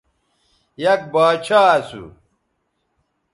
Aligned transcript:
یک 0.83 1.01
باچھا 1.13 1.61
اسو 1.77 2.03